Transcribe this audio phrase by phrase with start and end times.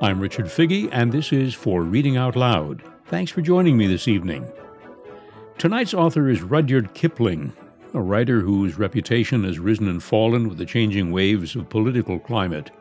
[0.00, 2.82] I'm Richard Figge, and this is For Reading Out Loud.
[3.06, 4.44] Thanks for joining me this evening.
[5.56, 7.52] Tonight's author is Rudyard Kipling,
[7.94, 12.72] a writer whose reputation has risen and fallen with the changing waves of political climate.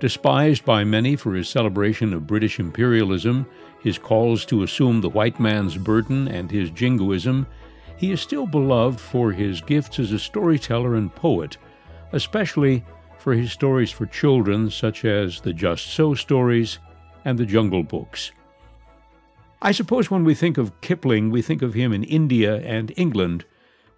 [0.00, 3.46] Despised by many for his celebration of British imperialism,
[3.80, 7.46] his calls to assume the white man's burden, and his jingoism,
[7.98, 11.58] he is still beloved for his gifts as a storyteller and poet,
[12.12, 12.82] especially
[13.18, 16.78] for his stories for children, such as the Just So stories
[17.24, 18.32] and the Jungle Books.
[19.60, 23.44] I suppose when we think of Kipling, we think of him in India and England,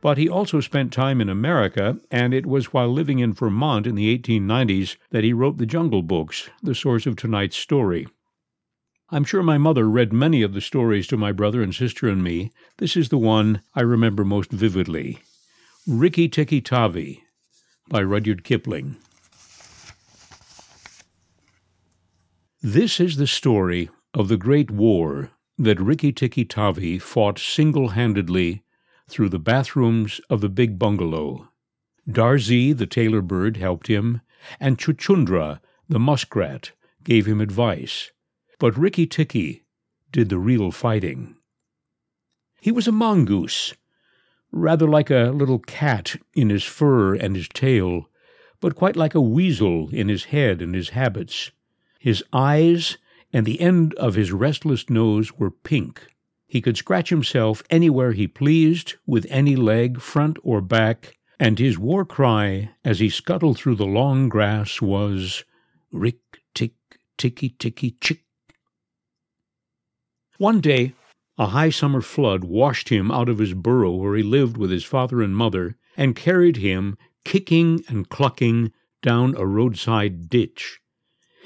[0.00, 3.94] but he also spent time in America, and it was while living in Vermont in
[3.94, 8.06] the 1890s that he wrote the Jungle Books, the source of tonight's story.
[9.10, 12.22] I'm sure my mother read many of the stories to my brother and sister and
[12.22, 12.52] me.
[12.78, 15.18] This is the one I remember most vividly
[15.86, 17.24] Rikki Tikki Tavi
[17.88, 18.96] by Rudyard Kipling.
[22.62, 28.62] This is the story of the great war that Rikki Tikki Tavi fought single handedly
[29.08, 31.48] through the bathrooms of the big bungalow.
[32.06, 34.20] Darzee, the tailor bird, helped him,
[34.60, 36.72] and Chuchundra, the muskrat,
[37.02, 38.10] gave him advice.
[38.58, 39.64] But Rikki Tikki
[40.12, 41.36] did the real fighting.
[42.60, 43.72] He was a mongoose,
[44.52, 48.10] rather like a little cat in his fur and his tail,
[48.60, 51.52] but quite like a weasel in his head and his habits.
[52.00, 52.96] His eyes
[53.30, 56.06] and the end of his restless nose were pink.
[56.48, 61.78] He could scratch himself anywhere he pleased, with any leg, front or back, and his
[61.78, 65.44] war cry as he scuttled through the long grass was
[65.92, 66.72] Rick, tick,
[67.18, 68.24] ticky, ticky, chick.
[70.38, 70.94] One day,
[71.36, 74.84] a high summer flood washed him out of his burrow where he lived with his
[74.84, 76.96] father and mother and carried him,
[77.26, 78.72] kicking and clucking,
[79.02, 80.79] down a roadside ditch.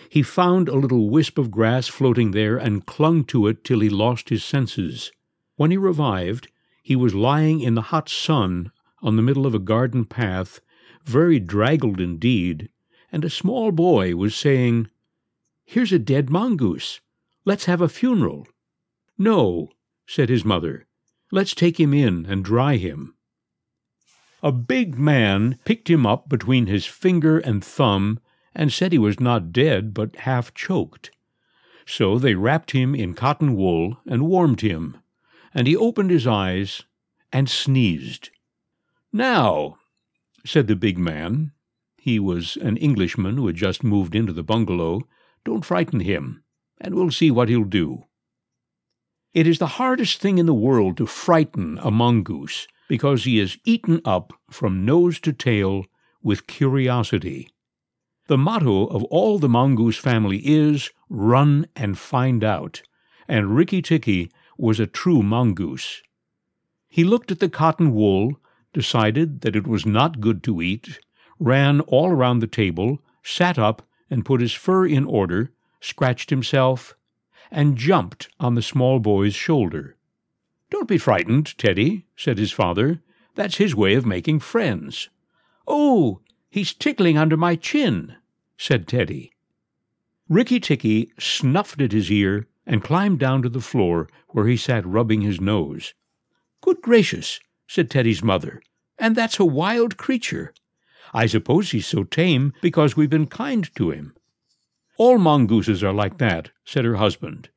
[0.09, 3.89] He found a little wisp of grass floating there and clung to it till he
[3.89, 5.11] lost his senses.
[5.57, 6.49] When he revived,
[6.83, 8.71] he was lying in the hot sun
[9.03, 10.61] on the middle of a garden path,
[11.05, 12.69] very draggled indeed,
[13.13, 14.89] and a small boy was saying,
[15.65, 17.01] Here's a dead mongoose.
[17.45, 18.47] Let's have a funeral.
[19.17, 19.71] No,
[20.07, 20.87] said his mother.
[21.31, 23.15] Let's take him in and dry him.
[24.43, 28.21] A big man picked him up between his finger and thumb
[28.55, 31.11] and said he was not dead, but half choked.
[31.87, 34.97] So they wrapped him in cotton wool and warmed him,
[35.53, 36.83] and he opened his eyes
[37.33, 38.31] and sneezed.
[39.13, 39.79] Now,
[40.45, 41.53] said the big man,
[41.97, 45.03] he was an Englishman who had just moved into the bungalow,
[45.45, 46.43] don't frighten him,
[46.81, 48.05] and we'll see what he'll do.
[49.33, 53.59] It is the hardest thing in the world to frighten a mongoose, because he is
[53.65, 55.87] eaten up from nose to tail
[56.23, 57.49] with curiosity.
[58.27, 62.83] The motto of all the mongoose family is run and find out,
[63.29, 66.03] and Rikki Tikki was a true mongoose.
[66.89, 68.41] He looked at the cotton wool,
[68.73, 71.01] decided that it was not good to eat,
[71.39, 76.95] ran all around the table, sat up and put his fur in order, scratched himself,
[77.51, 79.97] and jumped on the small boy's shoulder.
[80.71, 83.03] Don't be frightened, Teddy, said his father.
[83.35, 85.11] That's his way of making friends.
[85.67, 86.21] Oh,
[86.55, 88.15] He's tickling under my chin,
[88.57, 89.33] said Teddy.
[90.29, 94.87] Rikki Tikki snuffed at his ear and climbed down to the floor where he sat
[94.87, 95.95] rubbing his nose.
[96.61, 98.63] Good gracious, said Teddy's mother,
[99.01, 100.55] and that's a wild creature.
[101.13, 104.15] I suppose he's so tame because we've been kind to him.
[104.97, 107.49] All mongooses are like that, said her husband.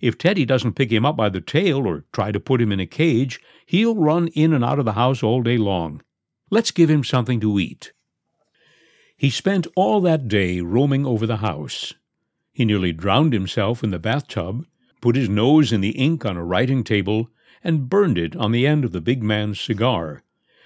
[0.00, 2.80] If Teddy doesn't pick him up by the tail or try to put him in
[2.80, 6.00] a cage, he'll run in and out of the house all day long.
[6.48, 7.92] Let's give him something to eat.
[9.18, 11.92] He spent all that day roaming over the house.
[12.52, 14.64] He nearly drowned himself in the bathtub,
[15.00, 17.28] put his nose in the ink on a writing table,
[17.64, 20.22] and burned it on the end of the big man's cigar,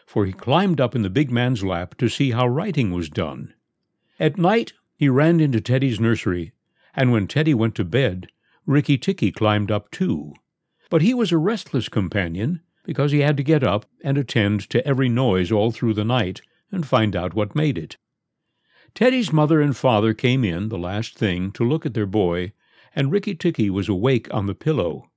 [0.06, 3.54] for he climbed up in the big man's lap to see how writing was done.
[4.20, 6.52] At night he ran into Teddy's nursery,
[6.94, 8.28] and when Teddy went to bed,
[8.66, 10.34] Rikki Tikki climbed up too.
[10.90, 14.86] But he was a restless companion, because he had to get up and attend to
[14.86, 17.96] every noise all through the night and find out what made it.
[18.94, 22.52] Teddy's mother and father came in, the last thing, to look at their boy,
[22.94, 25.10] and Rikki Tikki was awake on the pillow.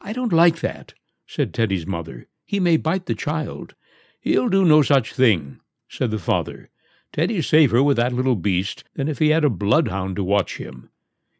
[0.00, 0.94] I don't like that,
[1.26, 2.26] said Teddy's mother.
[2.44, 3.74] He may bite the child.
[4.20, 6.68] He'll do no such thing, said the father.
[7.12, 10.90] Teddy's safer with that little beast than if he had a bloodhound to watch him.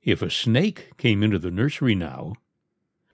[0.02, 2.34] If a snake came into the nursery now.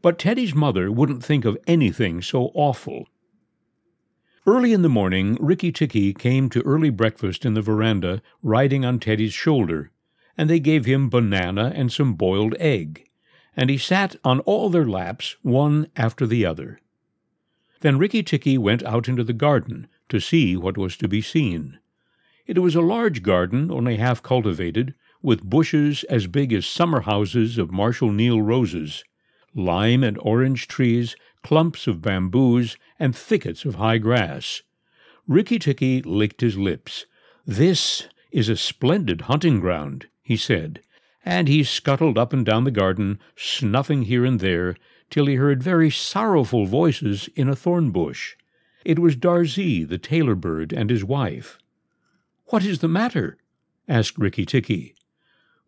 [0.02, 3.08] But Teddy's mother wouldn't think of anything so awful.
[4.48, 9.00] Early in the morning, Rikki Tikki came to early breakfast in the veranda, riding on
[9.00, 9.90] Teddy's shoulder,
[10.38, 13.10] and they gave him banana and some boiled egg,
[13.56, 16.80] and he sat on all their laps, one after the other.
[17.80, 21.80] Then Rikki Tikki went out into the garden to see what was to be seen.
[22.46, 27.58] It was a large garden, only half cultivated, with bushes as big as summer houses
[27.58, 29.02] of Marshal Niel roses,
[29.56, 34.62] lime and orange trees, clumps of bamboos, and thickets of high grass.
[35.28, 37.06] Rikki Tikki licked his lips.
[37.46, 40.80] This is a splendid hunting ground, he said,
[41.24, 44.76] and he scuttled up and down the garden, snuffing here and there,
[45.10, 48.36] till he heard very sorrowful voices in a thorn bush.
[48.84, 51.58] It was Darzee, the tailor bird, and his wife.
[52.46, 53.36] What is the matter?
[53.88, 54.94] asked Rikki Tikki.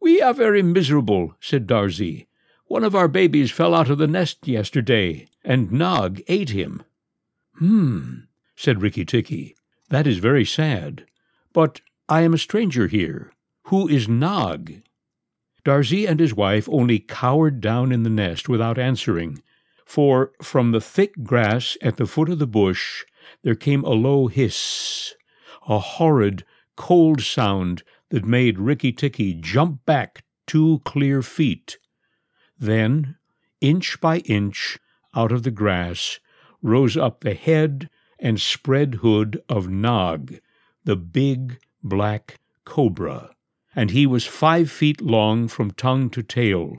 [0.01, 2.27] We are very miserable, said Darzee.
[2.67, 6.85] One of our babies fell out of the nest yesterday, and Nag ate him.
[7.59, 8.21] Hmm,
[8.57, 9.57] said Rikki Tikki.
[9.89, 11.07] That is very sad.
[11.53, 13.33] But I am a stranger here.
[13.65, 14.83] Who is Nag?
[15.65, 19.43] Darzee and his wife only cowered down in the nest without answering,
[19.85, 23.05] for from the thick grass at the foot of the bush
[23.43, 25.15] there came a low hiss,
[25.69, 26.45] a horrid,
[26.77, 31.79] cold sound that made Rikki Tikki jump back two clear feet.
[32.59, 33.17] Then,
[33.61, 34.79] inch by inch,
[35.15, 36.21] out of the grass,
[36.63, 37.89] rose up the head
[38.19, 40.41] and spread hood of Nag,
[40.85, 43.31] the big black cobra,
[43.75, 46.77] and he was five feet long from tongue to tail.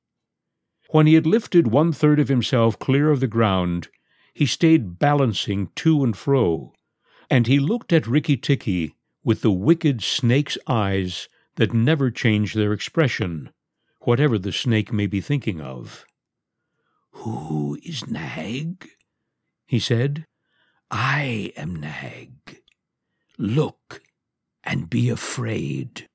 [0.90, 3.90] When he had lifted one third of himself clear of the ground,
[4.34, 6.74] he stayed balancing to and fro,
[7.30, 12.74] and he looked at Rikki Tikki with the wicked snake's eyes that never change their
[12.74, 13.52] expression,
[14.02, 16.06] whatever the snake may be thinking of.
[17.12, 18.90] Who is Nag?
[19.70, 20.26] He said.
[20.92, 22.62] I am Nag.
[23.38, 24.02] Look
[24.66, 26.10] and be afraid.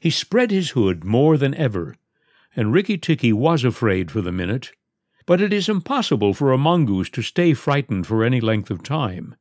[0.00, 1.94] He spread his hood more than ever,
[2.56, 4.72] and Rikki Tikki was afraid for the minute.
[5.26, 9.36] But it is impossible for a mongoose to stay frightened for any length of time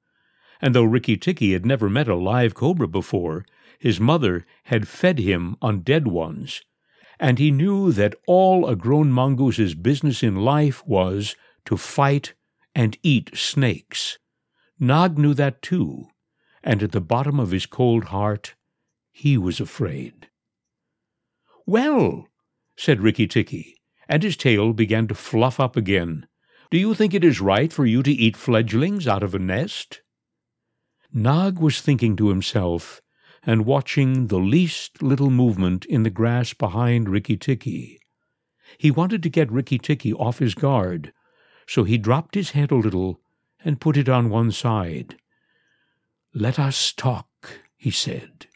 [0.63, 3.45] and though Rikki Tikki had never met a live cobra before,
[3.77, 6.61] his mother had fed him on dead ones,
[7.19, 12.33] and he knew that all a grown mongoose's business in life was to fight
[12.75, 14.17] and eat snakes.
[14.79, 16.07] Nag knew that too,
[16.63, 18.55] and at the bottom of his cold heart
[19.11, 20.29] he was afraid.
[21.65, 22.27] Well,
[22.75, 23.77] said Rikki Tikki,
[24.09, 26.27] and his tail began to fluff up again.
[26.71, 30.01] Do you think it is right for you to eat fledglings out of a nest?
[31.13, 33.01] Nag was thinking to himself
[33.45, 37.99] and watching the least little movement in the grass behind Rikki Tikki.
[38.77, 41.13] He wanted to get Rikki Tikki off his guard,
[41.67, 43.19] so he dropped his head a little
[43.63, 45.15] and put it on one side.
[46.33, 48.47] Let us talk, he said.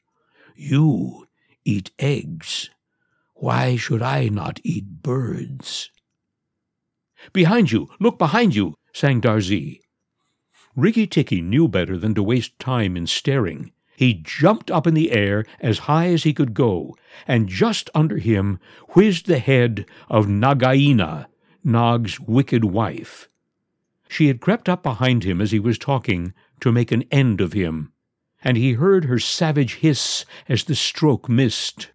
[0.56, 1.28] You
[1.64, 2.70] eat eggs.
[3.36, 5.92] Why should I not eat birds?
[7.34, 7.90] Behind you!
[8.00, 8.76] Look behind you!
[8.94, 9.82] sang Darzee.
[10.76, 13.72] Rikki Tikki knew better than to waste time in staring.
[13.96, 16.96] He jumped up in the air as high as he could go,
[17.28, 18.60] and just under him
[18.90, 21.28] whizzed the head of Nagaina,
[21.68, 23.28] Nag's wicked wife.
[24.08, 27.52] She had crept up behind him as he was talking to make an end of
[27.52, 27.92] him,
[28.42, 31.92] and he heard her savage hiss as the stroke missed.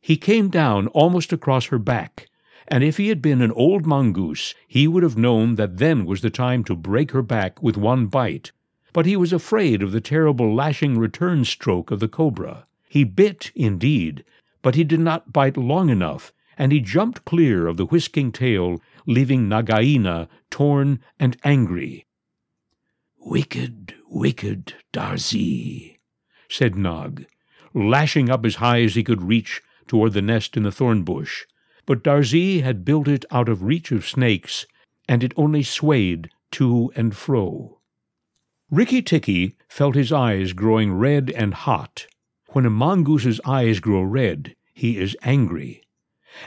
[0.00, 2.28] He came down almost across her back,
[2.68, 6.20] and if he had been an old mongoose, he would have known that then was
[6.20, 8.52] the time to break her back with one bite.
[8.92, 12.68] But he was afraid of the terrible lashing return stroke of the cobra.
[12.88, 14.24] He bit, indeed,
[14.62, 18.82] but he did not bite long enough, and he jumped clear of the whisking tail,
[19.06, 22.04] leaving Nagaina torn and angry.
[23.18, 25.98] Wicked, wicked Darzee,
[26.50, 27.26] said Nag,
[27.72, 31.46] lashing up as high as he could reach toward the nest in the thorn bush
[31.88, 34.66] but Darzee had built it out of reach of snakes,
[35.08, 37.80] and it only swayed to and fro.
[38.70, 42.06] Rikki Tikki felt his eyes growing red and hot.
[42.48, 45.80] When a mongoose's eyes grow red, he is angry.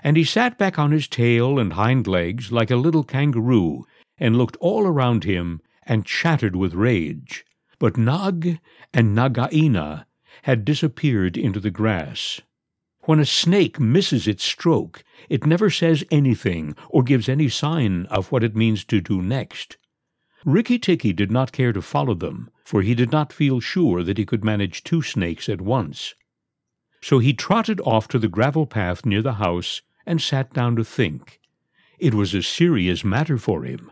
[0.03, 3.85] And he sat back on his tail and hind legs like a little kangaroo,
[4.17, 7.43] and looked all around him and chattered with rage.
[7.79, 8.59] But Nag
[8.93, 10.05] and Nagaina
[10.43, 12.41] had disappeared into the grass.
[13.05, 18.31] When a snake misses its stroke, it never says anything or gives any sign of
[18.31, 19.77] what it means to do next.
[20.45, 24.17] Rikki Tikki did not care to follow them, for he did not feel sure that
[24.17, 26.13] he could manage two snakes at once.
[27.01, 30.83] So he trotted off to the gravel path near the house and sat down to
[30.83, 31.39] think.
[31.99, 33.91] It was a serious matter for him.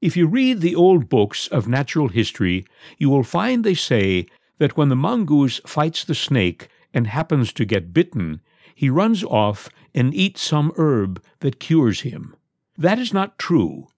[0.00, 2.66] If you read the old books of natural history,
[2.98, 4.26] you will find they say
[4.58, 8.40] that when the mongoose fights the snake and happens to get bitten,
[8.74, 12.36] he runs off and eats some herb that cures him.
[12.76, 13.88] That is not true.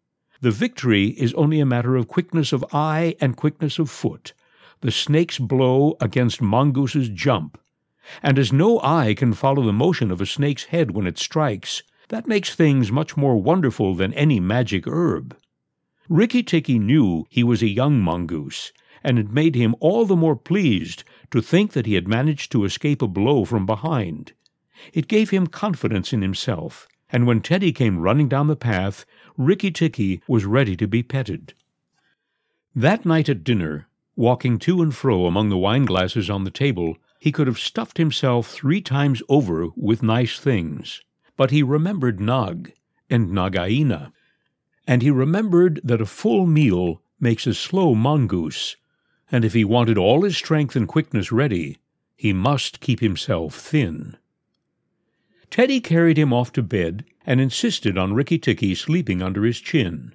[0.40, 4.33] The victory is only a matter of quickness of eye and quickness of foot.
[4.80, 7.59] The snake's blow against Mongoose's jump.
[8.23, 11.83] And as no eye can follow the motion of a snake's head when it strikes,
[12.09, 15.37] that makes things much more wonderful than any magic herb.
[16.09, 18.73] Rikki Tikki knew he was a young mongoose,
[19.05, 22.65] and it made him all the more pleased to think that he had managed to
[22.65, 24.33] escape a blow from behind.
[24.95, 29.05] It gave him confidence in himself, and when Teddy came running down the path,
[29.37, 31.53] Rikki Tikki was ready to be petted.
[32.75, 36.97] That night at dinner, walking to and fro among the wine glasses on the table,
[37.19, 41.03] he could have stuffed himself three times over with nice things.
[41.37, 42.73] But he remembered Nag
[43.11, 44.13] and Nagaina,
[44.87, 48.77] and he remembered that a full meal makes a slow mongoose,
[49.31, 51.79] and if he wanted all his strength and quickness ready,
[52.17, 54.17] he must keep himself thin.
[55.51, 60.15] Teddy carried him off to bed and insisted on Rikki Tikki sleeping under his chin.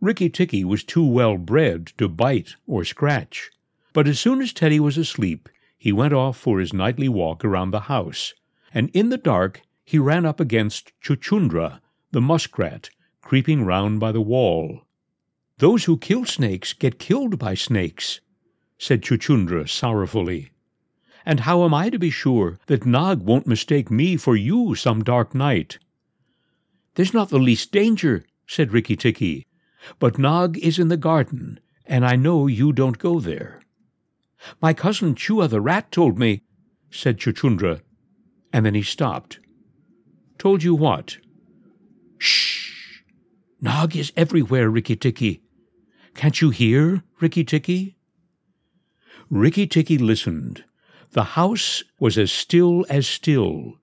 [0.00, 3.50] Rikki Tikki was too well bred to bite or scratch,
[3.92, 5.48] but as soon as Teddy was asleep,
[5.84, 8.32] he went off for his nightly walk around the house,
[8.72, 12.88] and in the dark he ran up against Chuchundra, the muskrat,
[13.20, 14.80] creeping round by the wall.
[15.58, 18.22] Those who kill snakes get killed by snakes,
[18.78, 20.52] said Chuchundra sorrowfully.
[21.26, 25.04] And how am I to be sure that Nag won't mistake me for you some
[25.04, 25.76] dark night?
[26.94, 29.46] There's not the least danger, said Rikki Tikki,
[29.98, 33.60] but Nag is in the garden, and I know you don't go there.
[34.60, 36.42] My cousin Chua the rat told me,
[36.90, 37.80] said Chuchundra,
[38.52, 39.38] and then he stopped.
[40.38, 41.18] Told you what?
[42.18, 43.00] Shh!
[43.60, 45.42] Nag is everywhere, Rikki Tikki.
[46.14, 47.96] Can't you hear, Rikki Tikki?
[49.30, 50.64] Rikki Tikki listened,
[51.12, 53.74] the house was as still as still,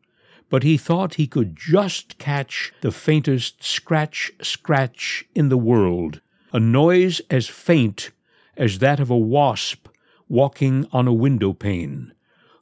[0.50, 6.22] but he thought he could just catch the faintest scratch scratch in the world,
[6.54, 8.12] a noise as faint
[8.56, 9.88] as that of a wasp
[10.32, 12.14] walking on a window pane,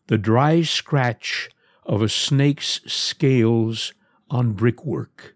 [0.07, 1.51] the dry scratch
[1.85, 3.93] of a snake's scales
[4.27, 5.35] on brickwork.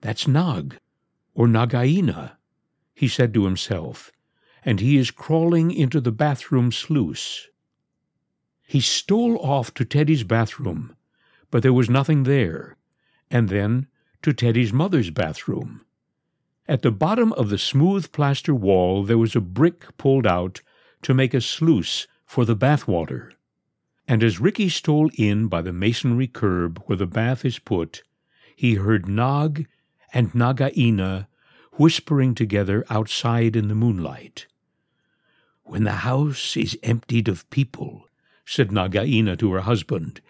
[0.00, 0.78] That's Nag,
[1.34, 2.38] or Nagaina,
[2.94, 4.10] he said to himself,
[4.64, 7.48] and he is crawling into the bathroom sluice.
[8.66, 10.96] He stole off to Teddy's bathroom,
[11.50, 12.78] but there was nothing there,
[13.30, 13.86] and then
[14.22, 15.82] to Teddy's mother's bathroom.
[16.66, 20.62] At the bottom of the smooth plaster wall there was a brick pulled out
[21.04, 23.32] to make a sluice for the bath water.
[24.08, 28.02] And as Rikki stole in by the masonry curb where the bath is put,
[28.56, 29.68] he heard Nag
[30.12, 31.26] and Nagaina
[31.72, 34.46] whispering together outside in the moonlight.
[35.64, 38.08] When the house is emptied of people,
[38.46, 40.20] said Nagaina to her husband.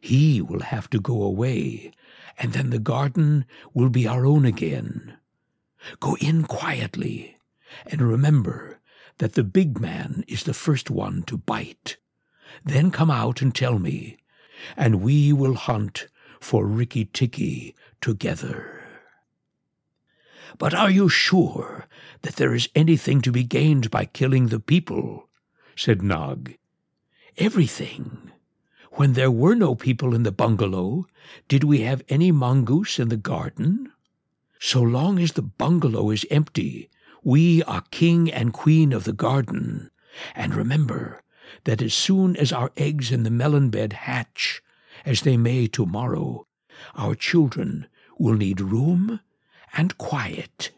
[0.00, 1.92] He will have to go away,
[2.38, 5.16] and then the garden will be our own again.
[6.00, 7.36] Go in quietly,
[7.86, 8.80] and remember
[9.18, 11.96] that the big man is the first one to bite.
[12.64, 14.18] Then come out and tell me,
[14.76, 16.08] and we will hunt
[16.40, 18.82] for Rikki Tikki together.
[20.58, 21.86] But are you sure
[22.22, 25.28] that there is anything to be gained by killing the people?
[25.74, 26.58] said Nag.
[27.36, 28.30] Everything.
[28.92, 31.06] When there were no people in the bungalow,
[31.48, 33.90] did we have any mongoose in the garden?
[34.60, 36.90] So long as the bungalow is empty,
[37.24, 39.90] we are king and queen of the garden.
[40.34, 41.22] And remember
[41.64, 44.62] that as soon as our eggs in the melon bed hatch,
[45.06, 46.46] as they may tomorrow,
[46.94, 47.86] our children
[48.18, 49.20] will need room
[49.76, 50.70] and quiet.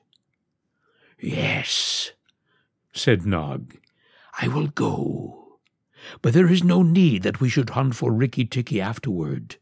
[1.20, 2.12] Yes,
[2.92, 3.80] said Nag,
[4.40, 5.58] I will go.
[6.22, 9.56] But there is no need that we should hunt for Rikki Tikki afterward.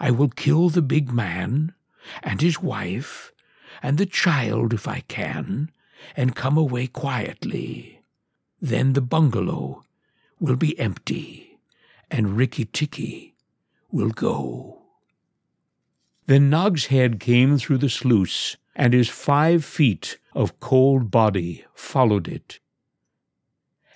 [0.00, 1.74] I will kill the big man,
[2.22, 3.32] and his wife,
[3.80, 5.70] and the child if I can,
[6.16, 8.00] and come away quietly.
[8.60, 9.84] Then the bungalow
[10.40, 11.58] will be empty,
[12.10, 13.34] and Rikki Tikki
[13.90, 14.82] will go.
[16.26, 22.28] Then Nag's head came through the sluice, and his five feet of cold body followed
[22.28, 22.60] it.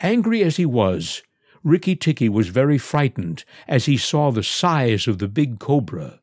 [0.01, 1.23] Angry as he was,
[1.63, 6.21] Rikki Tikki was very frightened as he saw the size of the big cobra.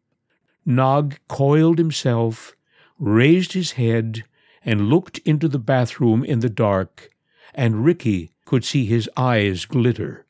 [0.65, 2.55] Nag coiled himself,
[2.99, 4.25] raised his head,
[4.63, 7.09] and looked into the bathroom in the dark,
[7.53, 10.25] and Rikki could see his eyes glitter.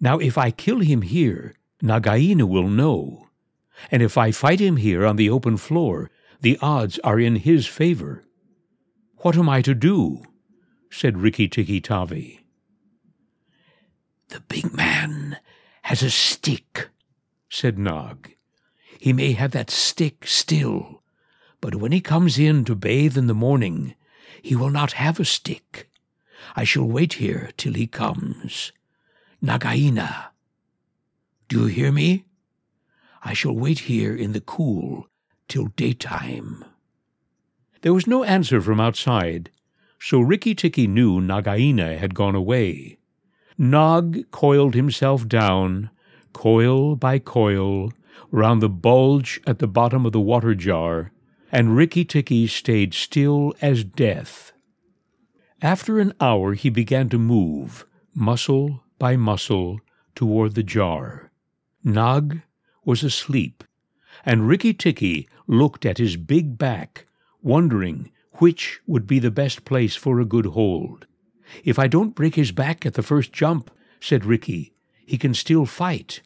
[0.00, 3.28] Now if I kill him here, Nagaina will know,
[3.90, 6.10] and if I fight him here on the open floor,
[6.40, 8.24] the odds are in his favor.
[9.18, 10.22] What am I to do?
[10.90, 12.40] said Rikki Tikki Tavi.
[14.28, 15.38] The big man
[15.82, 16.88] has a stick,
[17.48, 18.36] said Nag.
[18.98, 20.99] He may have that stick still,
[21.60, 23.94] but when he comes in to bathe in the morning,
[24.42, 25.90] he will not have a stick.
[26.56, 28.72] I shall wait here till he comes.
[29.42, 30.26] Nagaina.
[31.48, 32.24] Do you hear me?
[33.22, 35.08] I shall wait here in the cool
[35.48, 36.64] till daytime.
[37.82, 39.50] There was no answer from outside,
[39.98, 42.98] so Rikki Tikki knew Nagaina had gone away.
[43.58, 45.90] Nag coiled himself down,
[46.32, 47.92] coil by coil,
[48.30, 51.12] round the bulge at the bottom of the water jar,
[51.52, 54.52] and Rikki Tikki stayed still as death.
[55.62, 59.80] After an hour he began to move, muscle by muscle,
[60.14, 61.30] toward the jar.
[61.82, 62.42] Nag
[62.84, 63.64] was asleep,
[64.24, 67.06] and Rikki Tikki looked at his big back,
[67.42, 71.06] wondering which would be the best place for a good hold.
[71.64, 74.72] If I don't break his back at the first jump, said Rikki,
[75.04, 76.22] he can still fight.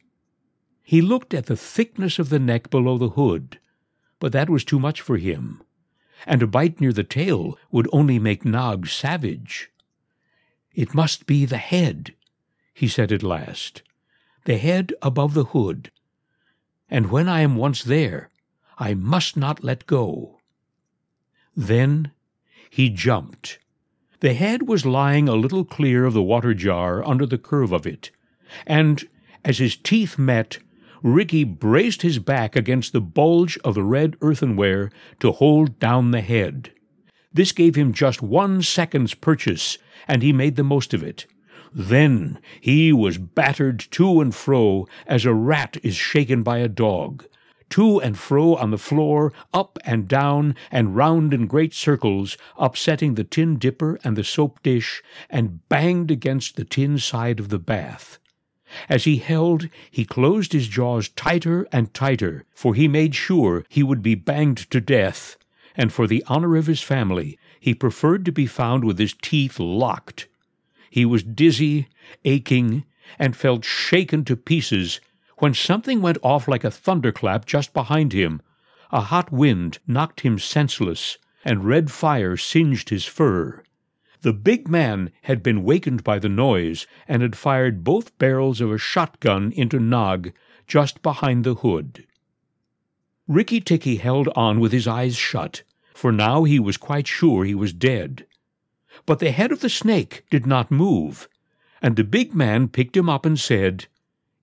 [0.82, 3.58] He looked at the thickness of the neck below the hood,
[4.20, 5.62] but that was too much for him,
[6.26, 9.70] and a bite near the tail would only make Nag savage.
[10.74, 12.14] It must be the head,
[12.72, 13.82] he said at last,
[14.44, 15.90] the head above the hood,
[16.90, 18.30] and when I am once there,
[18.78, 20.40] I must not let go.
[21.56, 22.10] Then
[22.70, 23.58] he jumped.
[24.20, 27.86] The head was lying a little clear of the water jar under the curve of
[27.86, 28.10] it,
[28.66, 29.08] and
[29.44, 30.58] as his teeth met,
[31.04, 36.22] Rikki braced his back against the bulge of the red earthenware to hold down the
[36.22, 36.72] head.
[37.30, 39.76] This gave him just one second's purchase,
[40.08, 41.26] and he made the most of it.
[41.74, 47.26] Then he was battered to and fro as a rat is shaken by a dog,
[47.68, 53.14] to and fro on the floor, up and down, and round in great circles, upsetting
[53.14, 57.58] the tin dipper and the soap dish, and banged against the tin side of the
[57.58, 58.18] bath.
[58.88, 63.82] As he held, he closed his jaws tighter and tighter, for he made sure he
[63.82, 65.36] would be banged to death,
[65.76, 69.58] and for the honor of his family, he preferred to be found with his teeth
[69.58, 70.28] locked.
[70.90, 71.88] He was dizzy,
[72.24, 72.84] aching,
[73.18, 75.00] and felt shaken to pieces
[75.38, 78.40] when something went off like a thunderclap just behind him.
[78.90, 83.62] A hot wind knocked him senseless, and red fire singed his fur.
[84.24, 88.72] The big man had been wakened by the noise and had fired both barrels of
[88.72, 90.32] a shotgun into Nag
[90.66, 92.06] just behind the hood.
[93.28, 97.54] Rikki Tikki held on with his eyes shut, for now he was quite sure he
[97.54, 98.24] was dead.
[99.04, 101.28] But the head of the snake did not move,
[101.82, 103.88] and the big man picked him up and said,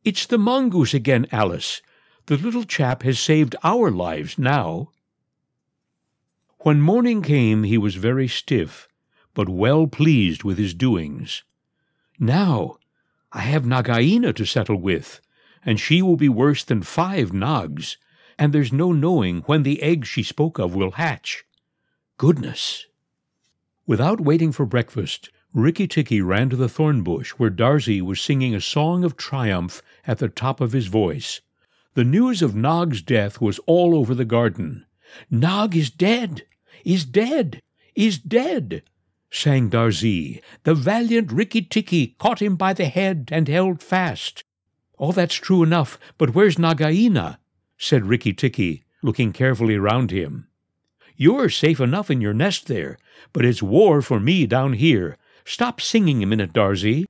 [0.04, 1.82] It's the mongoose again, Alice.
[2.28, 4.92] The little chap has saved our lives now.
[6.60, 8.88] When morning came he was very stiff,
[9.34, 11.44] but well pleased with his doings.
[12.20, 12.78] Now
[13.32, 15.22] I have Nagaina to settle with,
[15.66, 17.98] and she will be worse than five Nags,
[18.38, 21.44] and there's no knowing when the egg she spoke of will hatch.
[22.18, 22.88] Goodness!
[23.86, 28.56] Without waiting for breakfast, Rikki Tikki ran to the thorn bush where Darzee was singing
[28.56, 31.42] a song of triumph at the top of his voice.
[31.94, 34.86] The news of Nag's death was all over the garden.
[35.30, 36.44] Nag is dead!
[36.86, 37.62] Is dead!
[37.96, 38.84] Is dead!
[39.32, 40.42] Sang Darzee.
[40.64, 44.44] The valiant Rikki Tikki caught him by the head and held fast.
[44.98, 47.38] All that's true enough, but where's Nagaina?
[47.78, 50.48] said Rikki Tikki, looking carefully round him.
[51.16, 52.98] You're safe enough in your nest there,
[53.32, 55.18] but it's war for me down here.
[55.46, 57.06] Stop singing a minute, Darzee.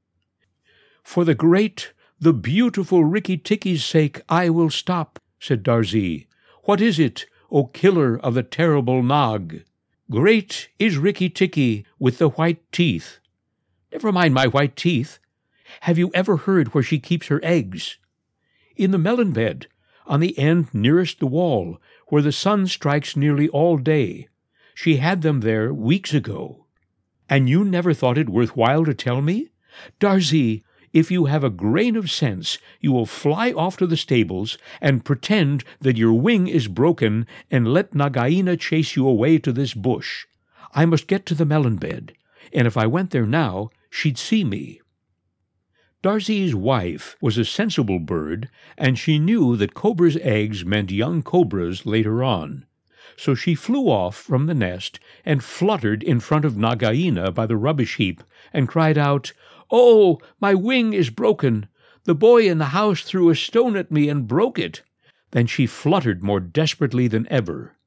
[1.04, 6.28] For the great, the beautiful Rikki Tikki's sake, I will stop, said Darzee.
[6.64, 9.66] What is it, O killer of the terrible Nag?
[10.12, 13.20] Great is Rikki Tikki with the white teeth.
[13.94, 15.20] Never mind my white teeth.
[15.82, 17.98] Have you ever heard where she keeps her eggs?
[18.76, 19.68] In the melon bed,
[20.06, 24.28] on the end nearest the wall, where the sun strikes nearly all day.
[24.76, 26.66] She had them there weeks ago.
[27.30, 29.52] And you never thought it worth while to tell me?
[30.02, 34.58] Darzee, if you have a grain of sense, you will fly off to the stables
[34.82, 39.74] and pretend that your wing is broken and let Nagaina chase you away to this
[39.74, 40.26] bush.
[40.74, 42.14] I must get to the melon bed,
[42.54, 44.82] and if I went there now, she'd see me.
[46.04, 51.86] Darzee's wife was a sensible bird, and she knew that cobra's eggs meant young cobras
[51.86, 52.66] later on.
[53.18, 57.58] So she flew off from the nest and fluttered in front of Nagaina by the
[57.58, 59.32] rubbish heap and cried out,
[59.72, 61.68] Oh, my wing is broken.
[62.04, 64.82] The boy in the house threw a stone at me and broke it.
[65.32, 67.78] Then she fluttered more desperately than ever.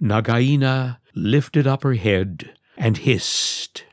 [0.00, 3.84] Nagaina lifted up her head and hissed.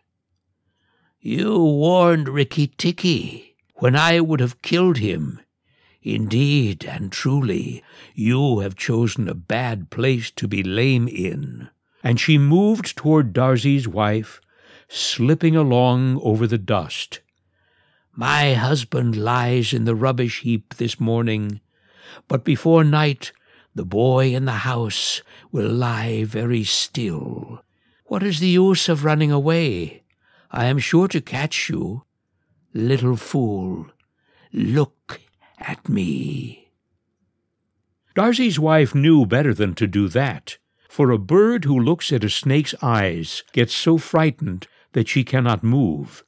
[1.20, 5.42] You warned Rikki Tikki when I would have killed him.
[6.04, 11.70] Indeed and truly, you have chosen a bad place to be lame in.
[12.04, 14.40] And she moved toward Darzee's wife,
[14.88, 17.22] slipping along over the dust.
[18.18, 21.60] My husband lies in the rubbish heap this morning,
[22.30, 23.34] but before night
[23.76, 27.62] the boy in the house will lie very still.
[28.06, 30.04] What is the use of running away?
[30.50, 32.04] I am sure to catch you.
[32.74, 33.88] Little fool,
[34.54, 35.20] look
[35.58, 36.72] at me.
[38.16, 42.30] Darzee's wife knew better than to do that, for a bird who looks at a
[42.30, 46.24] snake's eyes gets so frightened that she cannot move.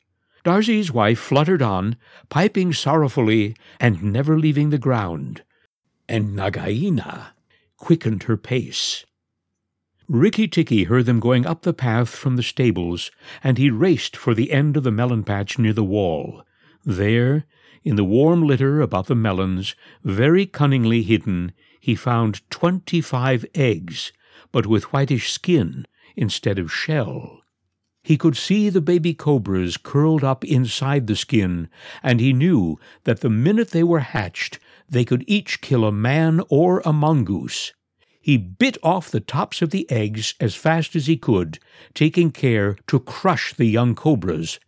[0.47, 1.97] Darzee's wife fluttered on,
[2.29, 5.43] piping sorrowfully and never leaving the ground,
[6.07, 7.33] and Nagaina
[7.75, 9.05] quickened her pace.
[10.07, 13.11] Rikki Tikki heard them going up the path from the stables,
[13.43, 16.43] and he raced for the end of the melon patch near the wall.
[16.85, 17.43] There,
[17.83, 24.13] in the warm litter about the melons, very cunningly hidden, he found twenty-five eggs,
[24.53, 27.41] but with whitish skin instead of shell.
[28.07, 31.67] He could see the baby cobras curled up inside the skin,
[32.01, 36.39] and he knew that the minute they were hatched, they could each kill a man
[36.47, 37.73] or a mongoose.
[38.21, 41.59] He bit off the tops of the eggs as fast as he could,
[41.93, 44.61] taking care to crush the young cobras,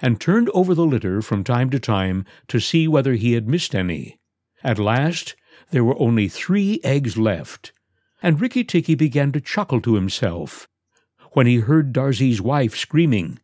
[0.00, 3.74] and turned over the litter from time to time to see whether he had missed
[3.74, 4.18] any.
[4.64, 5.36] At last
[5.70, 7.72] there were only three eggs left,
[8.22, 10.66] and Rikki Tikki began to chuckle to himself
[11.36, 13.38] when he heard Darzee's wife screaming,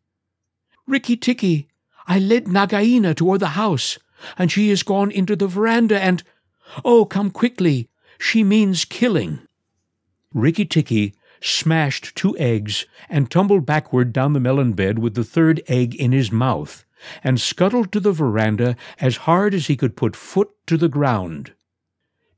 [0.86, 1.68] Rikki Tikki,
[2.06, 3.98] I led Nagaina toward the house,
[4.38, 6.22] and she has gone into the veranda and...
[6.86, 7.90] Oh, come quickly!
[8.18, 9.40] She means killing.
[10.32, 15.60] Rikki Tikki smashed two eggs, and tumbled backward down the melon bed with the third
[15.68, 16.86] egg in his mouth,
[17.22, 21.52] and scuttled to the veranda as hard as he could put foot to the ground.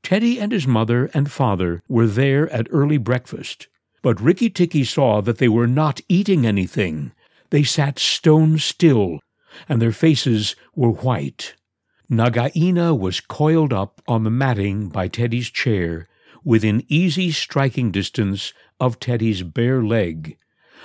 [0.03, 3.69] Teddy and his mother and father were there at early breakfast,
[4.05, 7.11] but Rikki Tikki saw that they were not eating anything.
[7.49, 9.19] They sat stone still,
[9.67, 11.55] and their faces were white.
[12.07, 16.07] Nagaina was coiled up on the matting by Teddy's chair,
[16.43, 20.37] within easy striking distance of Teddy's bare leg,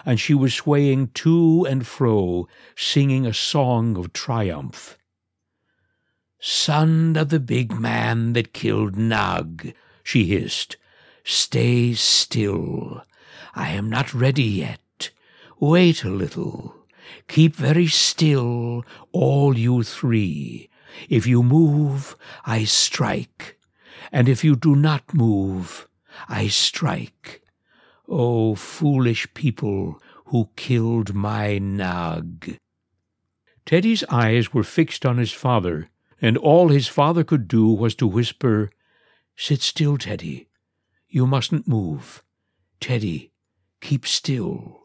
[0.06, 4.96] and she was swaying to and fro, singing a song of triumph.
[6.40, 10.78] Son of the big man that killed Nag, she hissed,
[11.22, 13.02] stay still.
[13.54, 15.10] I am not ready yet.
[15.58, 16.74] Wait a little.
[17.28, 20.70] Keep very still, all you three.
[21.08, 23.58] If you move, I strike,
[24.12, 25.88] and if you do not move,
[26.28, 27.42] I strike.
[28.08, 32.58] O oh, foolish people who killed my Nag.
[33.66, 38.06] Teddy's eyes were fixed on his father, and all his father could do was to
[38.06, 38.70] whisper,
[39.36, 40.48] Sit still, Teddy.
[41.08, 42.22] You mustn't move.
[42.80, 43.29] Teddy,
[43.80, 44.80] keep still.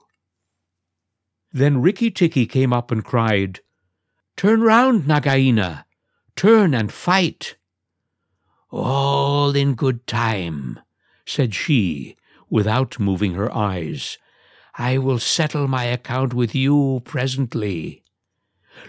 [1.52, 3.62] Then Rikki Tikki came up and cried,
[4.36, 5.86] Turn round, Nagaina.
[6.36, 7.56] Turn and fight.
[8.70, 10.80] All in good time,
[11.26, 12.18] said she,
[12.50, 14.18] without moving her eyes.
[14.78, 18.04] I will settle my account with you presently.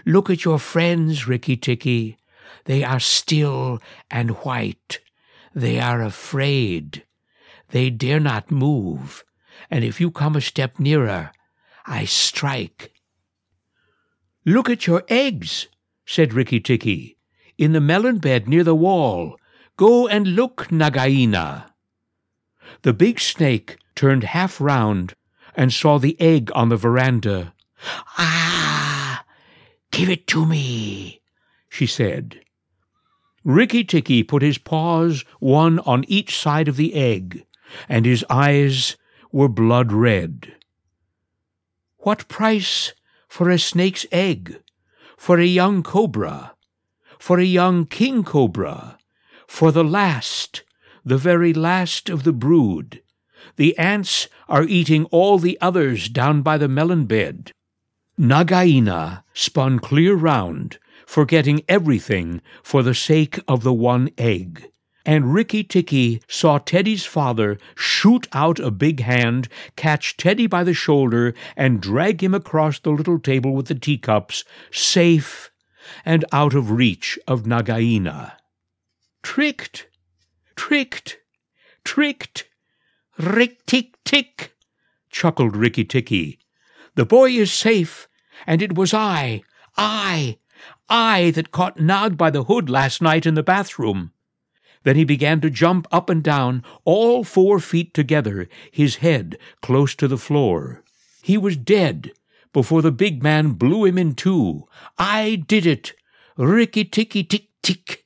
[0.05, 2.17] Look at your friends, Rikki Tikki.
[2.65, 3.79] They are still
[4.11, 4.99] and white.
[5.55, 7.05] They are afraid.
[7.69, 9.23] They dare not move,
[9.69, 11.31] and if you come a step nearer,
[11.85, 12.93] I strike.
[14.45, 15.67] Look at your eggs,
[16.05, 17.17] said Rikki Tikki,
[17.57, 19.37] in the melon bed near the wall.
[19.75, 21.71] Go and look, Nagaina.
[22.83, 25.13] The big snake turned half round
[25.55, 27.53] and saw the egg on the veranda.
[28.17, 29.25] Ah,
[29.91, 31.21] give it to me,
[31.69, 32.41] she said.
[33.43, 37.45] Rikki Tikki put his paws one on each side of the egg,
[37.87, 38.97] and his eyes
[39.31, 40.53] were blood red.
[41.99, 42.93] What price
[43.27, 44.61] for a snake's egg?
[45.17, 46.53] For a young cobra?
[47.19, 48.97] For a young king cobra?
[49.47, 50.63] For the last?
[51.07, 53.01] the very last of the brood.
[53.55, 57.53] The ants are eating all the others down by the melon bed.
[58.19, 64.69] Nagaina spun clear round, forgetting everything for the sake of the one egg.
[65.07, 70.73] And Rikki Tikki saw Teddy's father shoot out a big hand, catch Teddy by the
[70.73, 75.49] shoulder, and drag him across the little table with the teacups, safe
[76.03, 78.33] and out of reach of Nagaina.
[79.23, 79.87] Tricked!
[80.57, 81.19] Tricked!
[81.85, 82.49] Tricked!
[83.17, 84.55] Rick tick tick!
[85.09, 86.37] chuckled Rikki Tikki.
[86.95, 88.09] The boy is safe,
[88.45, 89.43] and it was I,
[89.77, 90.37] I,
[90.89, 94.11] I that caught Nag by the hood last night in the bathroom.
[94.87, 99.93] Then he began to jump up and down, all four feet together, his head close
[99.95, 100.81] to the floor.
[101.21, 102.13] He was dead
[102.53, 104.65] before the big man blew him in two.
[104.97, 105.91] I did it!
[106.37, 108.05] Rikki tikki tick tick!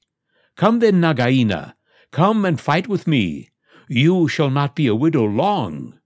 [0.56, 1.76] Come then, Nagaina,
[2.10, 3.52] come and fight with me.
[3.88, 6.00] You shall not be a widow long.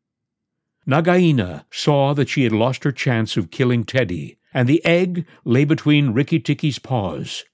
[0.86, 5.64] Nagaina saw that she had lost her chance of killing Teddy, and the egg lay
[5.64, 7.46] between Rikki Tikki's paws.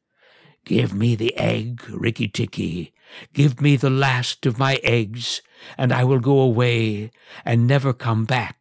[0.66, 2.94] Give me the egg, Rikki Tikki.
[3.34, 5.41] Give me the last of my eggs,
[5.78, 7.12] and I will go away
[7.45, 8.58] and never come back,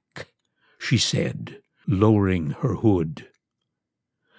[0.78, 3.28] she said, lowering her hood.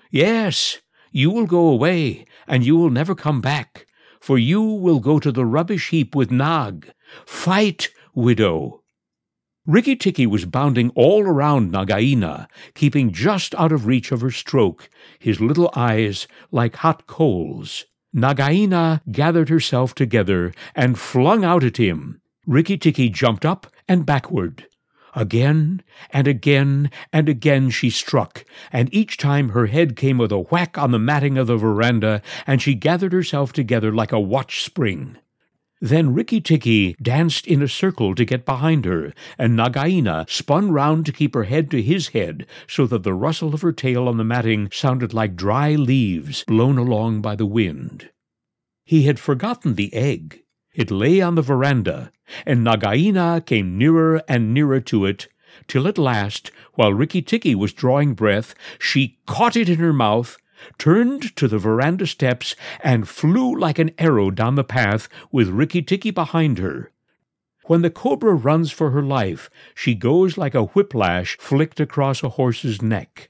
[0.09, 0.79] Yes,
[1.11, 3.85] you will go away, and you will never come back,
[4.19, 6.91] for you will go to the rubbish heap with Nag.
[7.25, 8.81] Fight, widow!
[9.67, 14.89] Rikki Tikki was bounding all around Nagaina, keeping just out of reach of her stroke,
[15.19, 17.85] his little eyes like hot coals.
[18.13, 22.21] Nagaina gathered herself together and flung out at him.
[22.45, 24.65] Rikki Tikki jumped up and backward.
[25.13, 30.39] Again and again and again she struck, and each time her head came with a
[30.39, 34.63] whack on the matting of the veranda, and she gathered herself together like a watch
[34.63, 35.17] spring.
[35.83, 41.07] Then Rikki Tikki danced in a circle to get behind her, and Nagaina spun round
[41.07, 44.17] to keep her head to his head, so that the rustle of her tail on
[44.17, 48.11] the matting sounded like dry leaves blown along by the wind.
[48.85, 50.43] He had forgotten the egg.
[50.75, 52.11] It lay on the veranda,
[52.45, 55.29] and Nagaina came nearer and nearer to it,
[55.67, 60.37] till at last, while Rikki Tikki was drawing breath, she caught it in her mouth
[60.77, 65.81] turned to the veranda steps, and flew like an arrow down the path with Rikki
[65.81, 66.91] Tikki behind her.
[67.65, 72.29] When the cobra runs for her life, she goes like a whiplash flicked across a
[72.29, 73.29] horse's neck.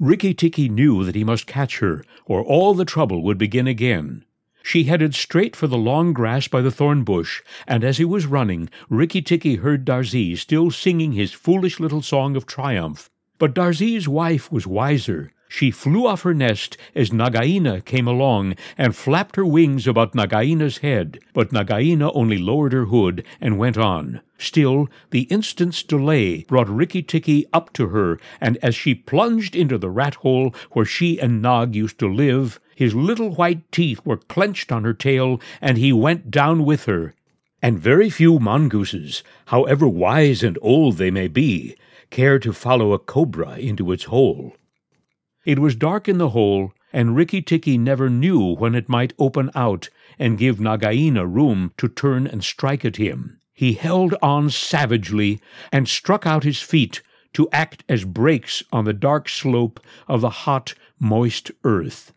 [0.00, 4.24] Rikki Tikki knew that he must catch her, or all the trouble would begin again.
[4.62, 8.26] She headed straight for the long grass by the thorn bush, and as he was
[8.26, 13.08] running, Rikki Tikki heard Darzee still singing his foolish little song of triumph.
[13.38, 15.32] But Darzee's wife was wiser.
[15.50, 20.78] She flew off her nest as Nagaina came along and flapped her wings about Nagaina's
[20.78, 24.20] head, but Nagaina only lowered her hood and went on.
[24.36, 29.78] Still, the instant's delay brought Rikki Tikki up to her, and as she plunged into
[29.78, 34.18] the rat hole where she and Nag used to live, his little white teeth were
[34.18, 37.14] clenched on her tail, and he went down with her.
[37.62, 41.74] And very few mongooses, however wise and old they may be,
[42.10, 44.54] care to follow a cobra into its hole.
[45.48, 49.50] It was dark in the hole, and Rikki Tikki never knew when it might open
[49.54, 53.40] out and give Nagaina room to turn and strike at him.
[53.54, 55.40] He held on savagely
[55.72, 57.00] and struck out his feet
[57.32, 62.12] to act as brakes on the dark slope of the hot, moist earth.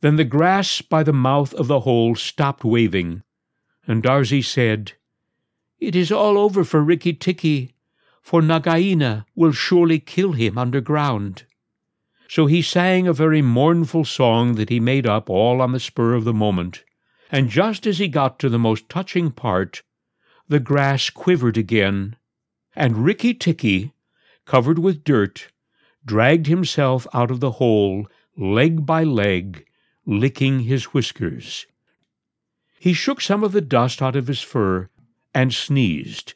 [0.00, 3.24] Then the grass by the mouth of the hole stopped waving,
[3.86, 4.92] and Darzee said,
[5.78, 7.74] It is all over for Rikki Tikki,
[8.22, 11.44] for Nagaina will surely kill him underground.
[12.28, 16.12] So he sang a very mournful song that he made up all on the spur
[16.12, 16.84] of the moment,
[17.32, 19.82] and just as he got to the most touching part,
[20.46, 22.16] the grass quivered again,
[22.76, 23.92] and Rikki Tikki,
[24.44, 25.50] covered with dirt,
[26.04, 29.66] dragged himself out of the hole, leg by leg,
[30.04, 31.66] licking his whiskers.
[32.78, 34.90] He shook some of the dust out of his fur
[35.34, 36.34] and sneezed.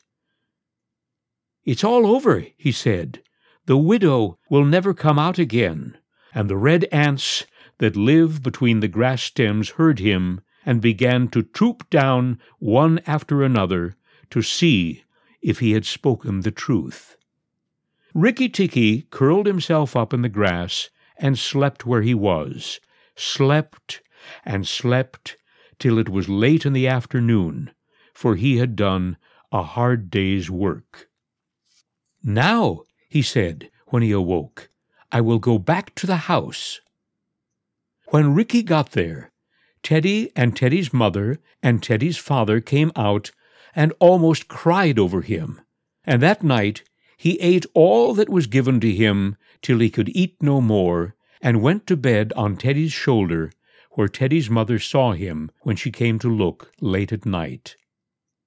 [1.65, 3.23] It's all over, he said.
[3.67, 5.97] The widow will never come out again.
[6.35, 7.45] And the red ants
[7.79, 13.43] that live between the grass stems heard him and began to troop down one after
[13.43, 13.95] another
[14.31, 15.05] to see
[15.41, 17.17] if he had spoken the truth.
[18.15, 22.81] Rikki Tikki curled himself up in the grass and slept where he was,
[23.17, 24.03] slept
[24.45, 25.37] and slept
[25.79, 27.71] till it was late in the afternoon,
[28.15, 29.17] for he had done
[29.51, 31.09] a hard day's work.
[32.23, 34.71] Now he said when he awoke.
[35.13, 36.81] I will go back to the house.
[38.07, 39.31] When Rikki got there,
[39.83, 43.31] Teddy and Teddy's mother and Teddy's father came out
[43.75, 45.61] and almost cried over him.
[46.05, 46.85] And that night
[47.19, 51.61] he ate all that was given to him till he could eat no more, and
[51.61, 53.53] went to bed on Teddy's shoulder,
[53.91, 57.77] where Teddy's mother saw him when she came to look late at night.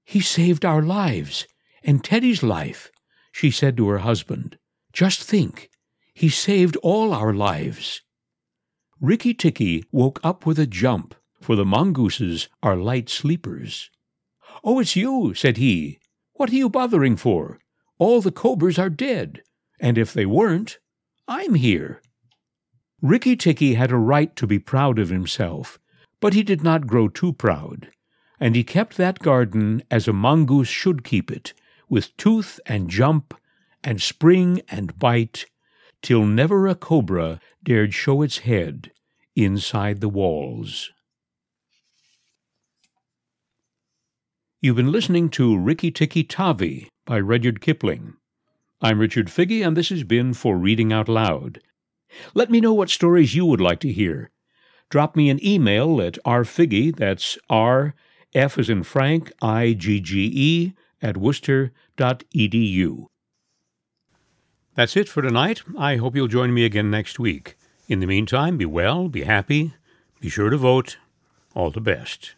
[0.04, 1.46] He saved our lives,
[1.84, 2.90] and Teddy's life,
[3.36, 4.58] she said to her husband.
[4.94, 5.70] Just think,
[6.14, 8.02] he saved all our lives.
[9.02, 13.92] Rikki Tikki woke up with a jump, for the mongooses are light sleepers.
[14.64, 16.00] Oh, it's you, said he.
[16.36, 17.60] What are you bothering for?
[18.00, 19.42] All the cobras are dead,
[19.82, 20.80] and if they weren't,
[21.28, 22.02] I'm here.
[23.02, 25.78] Rikki Tikki had a right to be proud of himself,
[26.22, 27.90] But he did not grow too proud,
[28.40, 31.54] and he kept that garden as a mongoose should keep it,
[31.90, 33.34] with tooth and jump,
[33.84, 35.46] and spring and bite,
[36.02, 38.92] till never a cobra dared show its head
[39.36, 40.92] inside the walls.
[44.62, 48.14] You've been listening to Rikki Tikki Tavi by Rudyard Kipling.
[48.82, 51.60] I'm Richard Figge, and this has been For Reading Out Loud.
[52.34, 54.32] Let me know what stories you would like to hear.
[54.90, 57.94] Drop me an email at rfigge, that's R,
[58.34, 60.74] F as in Frank, I G G E,
[61.06, 63.06] at worcester.edu.
[64.74, 65.62] That's it for tonight.
[65.78, 67.56] I hope you'll join me again next week.
[67.88, 69.76] In the meantime, be well, be happy,
[70.20, 70.98] be sure to vote.
[71.54, 72.34] All the best.